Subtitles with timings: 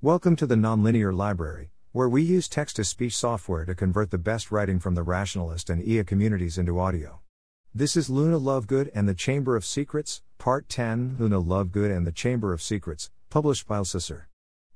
[0.00, 4.16] Welcome to the Nonlinear Library, where we use text to speech software to convert the
[4.16, 7.18] best writing from the rationalist and EA communities into audio.
[7.74, 12.12] This is Luna Lovegood and the Chamber of Secrets, Part 10 Luna Lovegood and the
[12.12, 14.26] Chamber of Secrets, published by lsusr.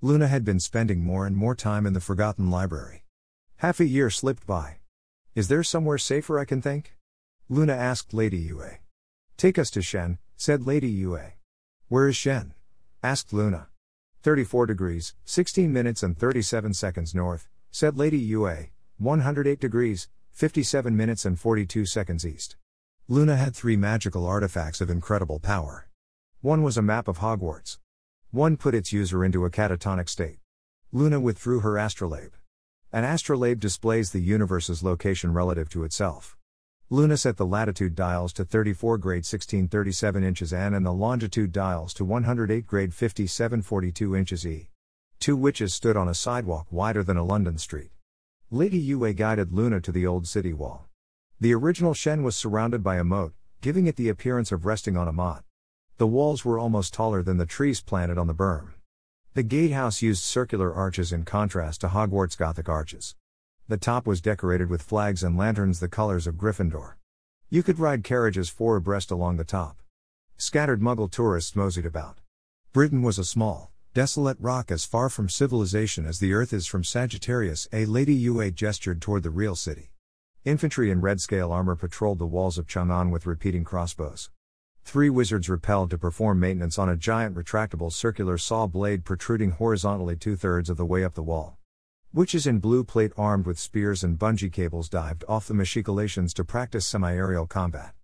[0.00, 3.04] Luna had been spending more and more time in the forgotten library.
[3.56, 4.78] Half a year slipped by.
[5.34, 6.96] Is there somewhere safer I can think?
[7.50, 8.78] Luna asked Lady Yue.
[9.36, 11.20] Take us to Xi'an, said Lady Yue.
[11.88, 12.52] Where is Xi'an?
[13.02, 13.69] asked Luna.
[14.22, 21.24] 34 degrees, 16 minutes and 37 seconds north, said Lady Yue, 108 degrees, 57 minutes
[21.24, 22.56] and 42 seconds east.
[23.08, 25.88] Luna had three magical artifacts of incredible power.
[26.42, 27.78] One was a map of Hogwarts.
[28.30, 30.38] One put its user into a catatonic state.
[30.92, 32.32] Luna withdrew her astrolabe.
[32.92, 36.36] An astrolabe displays the universe's location relative to itself.
[36.92, 41.94] Luna set the latitude dials to 34 grade 1637 inches N and the longitude dials
[41.94, 44.70] to 108 grade 5742 inches E.
[45.20, 47.92] Two witches stood on a sidewalk wider than a London street.
[48.50, 50.88] Lady Yue guided Luna to the old city wall.
[51.38, 55.06] The original Xi'an was surrounded by a moat, giving it the appearance of resting on
[55.06, 55.44] a motte.
[55.98, 58.72] The walls were almost taller than the trees planted on the berm.
[59.34, 63.14] The gatehouse used circular arches in contrast to Hogwarts Gothic arches.
[63.70, 66.94] The top was decorated with flags and lanterns the colors of Gryffindor.
[67.50, 69.80] You could ride carriages four abreast along the top.
[70.36, 72.18] Scattered Muggle tourists moseyed about.
[72.72, 76.82] Britain was a small, desolate rock as far from civilization as the Earth is from
[76.82, 77.68] Sagittarius.
[77.72, 79.92] A Lady Yue gestured toward the real city.
[80.44, 84.30] Infantry in red scale armor patrolled the walls of Chang'an with repeating crossbows.
[84.82, 90.16] Three wizards repelled to perform maintenance on a giant retractable circular saw blade protruding horizontally
[90.16, 91.59] two thirds of the way up the wall.
[92.12, 96.44] Witches in blue plate armed with spears and bungee cables dived off the machicolations to
[96.44, 97.94] practice semi aerial combat.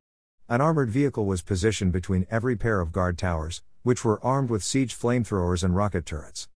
[0.48, 4.62] An armored vehicle was positioned between every pair of guard towers, which were armed with
[4.62, 6.48] siege flamethrowers and rocket turrets.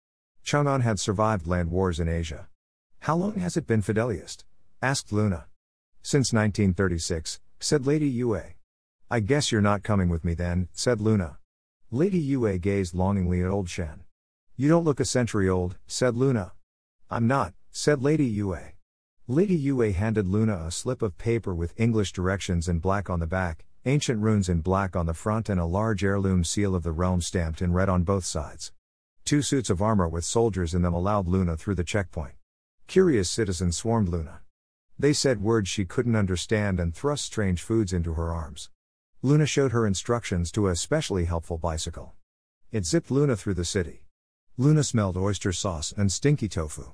[0.45, 2.47] Chang'an had survived land wars in Asia.
[2.99, 4.43] How long has it been Fideliest?
[4.79, 5.47] asked Luna.
[6.03, 8.43] Since 1936, said Lady Yue.
[9.09, 11.39] I guess you're not coming with me then, said Luna.
[11.89, 14.01] Lady Yue gazed longingly at old Xi'an.
[14.55, 16.51] You don't look a century old, said Luna.
[17.11, 18.55] I'm not, said Lady Yue.
[19.27, 23.25] Lady Yue handed Luna a slip of paper with English directions in black on the
[23.25, 26.91] back, ancient runes in black on the front, and a large heirloom seal of the
[26.91, 28.73] realm stamped in red on both sides.
[29.25, 32.35] Two suits of armor with soldiers in them allowed Luna through the checkpoint.
[32.85, 34.41] Curious citizens swarmed Luna.
[34.99, 38.69] They said words she couldn't understand and thrust strange foods into her arms.
[39.23, 42.13] Luna showed her instructions to a especially helpful bicycle.
[42.71, 44.03] It zipped Luna through the city.
[44.57, 46.93] Luna smelled oyster sauce and stinky tofu.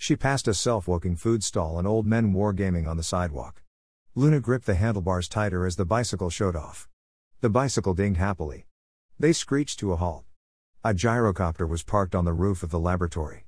[0.00, 3.62] She passed a self woking food stall and old men wargaming on the sidewalk.
[4.14, 6.88] Luna gripped the handlebars tighter as the bicycle showed off.
[7.40, 8.66] The bicycle dinged happily.
[9.18, 10.24] They screeched to a halt.
[10.84, 13.46] A gyrocopter was parked on the roof of the laboratory.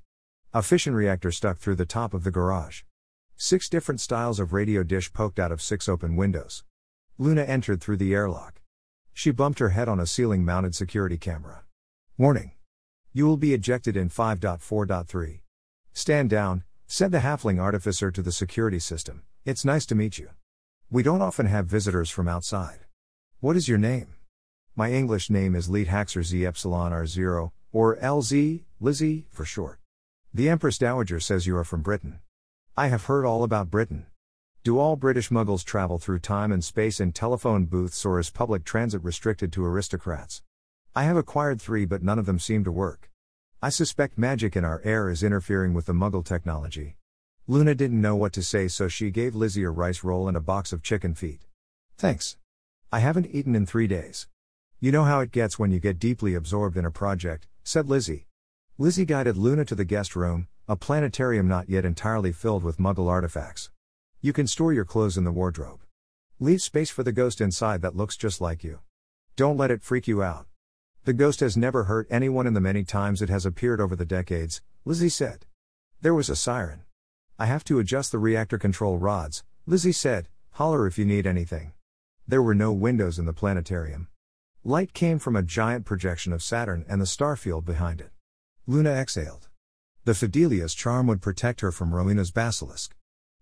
[0.53, 2.81] A fission reactor stuck through the top of the garage.
[3.37, 6.65] Six different styles of radio dish poked out of six open windows.
[7.17, 8.61] Luna entered through the airlock.
[9.13, 11.63] She bumped her head on a ceiling mounted security camera.
[12.17, 12.51] Warning!
[13.13, 15.39] You will be ejected in 5.4.3.
[15.93, 19.23] Stand down, said the halfling artificer to the security system.
[19.45, 20.29] It's nice to meet you.
[20.89, 22.85] We don't often have visitors from outside.
[23.41, 24.15] What is your name?
[24.73, 29.79] My English name is Leet Haxer Z Epsilon R0, or LZ, Lizzie, for short.
[30.33, 32.19] The Empress Dowager says you are from Britain.
[32.77, 34.05] I have heard all about Britain.
[34.63, 38.63] Do all British muggles travel through time and space in telephone booths or is public
[38.63, 40.41] transit restricted to aristocrats?
[40.95, 43.10] I have acquired three, but none of them seem to work.
[43.63, 46.95] I suspect magic in our air is interfering with the muggle technology.
[47.45, 50.41] Luna didn't know what to say, so she gave Lizzie a rice roll and a
[50.41, 51.45] box of chicken feet.
[51.95, 52.37] Thanks.
[52.91, 54.27] I haven't eaten in three days.
[54.79, 58.25] You know how it gets when you get deeply absorbed in a project, said Lizzie.
[58.79, 63.09] Lizzie guided Luna to the guest room, a planetarium not yet entirely filled with muggle
[63.09, 63.69] artifacts.
[64.21, 65.81] You can store your clothes in the wardrobe.
[66.39, 68.79] Leave space for the ghost inside that looks just like you.
[69.35, 70.47] Don't let it freak you out.
[71.03, 74.05] The ghost has never hurt anyone in the many times it has appeared over the
[74.05, 75.47] decades, Lizzie said.
[76.01, 76.83] There was a siren.
[77.39, 81.73] I have to adjust the reactor control rods, Lizzie said, holler if you need anything.
[82.27, 84.09] There were no windows in the planetarium.
[84.63, 88.11] Light came from a giant projection of Saturn and the star field behind it.
[88.67, 89.47] Luna exhaled.
[90.05, 92.95] The Fidelius charm would protect her from Rowena's basilisk.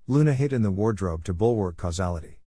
[0.07, 2.39] Luna hid in the wardrobe to bulwark causality.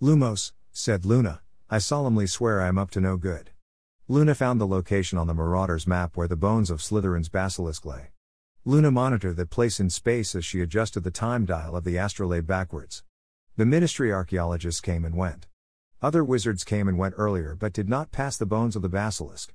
[0.00, 3.50] Lumos, said Luna, I solemnly swear I am up to no good.
[4.10, 8.08] Luna found the location on the Marauders map where the bones of Slytherin's basilisk lay.
[8.64, 12.44] Luna monitored that place in space as she adjusted the time dial of the astrolabe
[12.44, 13.04] backwards.
[13.56, 15.46] The ministry archaeologists came and went.
[16.02, 19.54] Other wizards came and went earlier but did not pass the bones of the basilisk.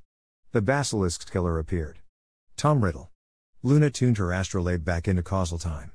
[0.53, 1.99] The basilisk's killer appeared.
[2.55, 3.11] Tom Riddle.
[3.61, 5.91] Luna tuned her astrolabe back into causal time.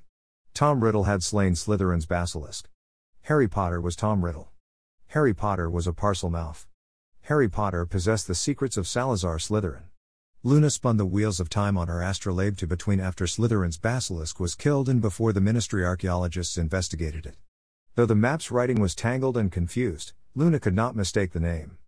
[0.52, 2.68] Tom Riddle had slain Slytherin's basilisk.
[3.22, 4.50] Harry Potter was Tom Riddle.
[5.06, 6.66] Harry Potter was a Parselmouth.
[7.30, 9.84] Harry Potter possessed the secrets of Salazar Slytherin.
[10.42, 14.56] Luna spun the wheels of time on her astrolabe to between after Slytherin's basilisk was
[14.56, 17.36] killed and before the ministry archaeologists investigated it.
[17.94, 21.78] Though the map's writing was tangled and confused, Luna could not mistake the name.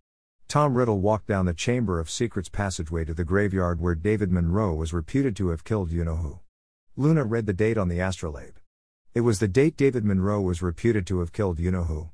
[0.47, 4.73] Tom Riddle walked down the Chamber of Secrets passageway to the graveyard where David Monroe
[4.73, 6.39] was reputed to have killed you know who.
[6.95, 8.59] Luna read the date on the astrolabe.
[9.13, 12.11] It was the date David Monroe was reputed to have killed you know who.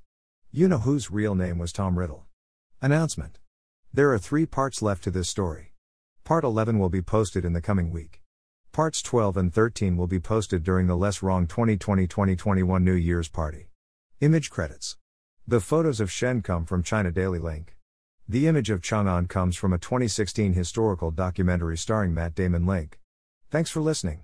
[0.52, 2.26] You know who's real name was Tom Riddle.
[2.82, 3.40] Announcement.
[3.94, 5.74] There are three parts left to this story.
[6.24, 8.22] Part 11 will be posted in the coming week.
[8.72, 13.28] Parts 12 and 13 will be posted during the Less Wrong 2020 2021 New Year's
[13.28, 13.68] Party.
[14.22, 14.96] Image credits.
[15.46, 17.76] The photos of Xi'an come from China Daily Link.
[18.30, 22.98] The image of Chang'an comes from a 2016 historical documentary starring Matt Damon Link.
[23.52, 24.22] Thanks for listening.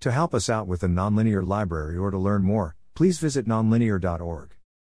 [0.00, 4.54] To help us out with the Nonlinear Library or to learn more, please visit nonlinear.org.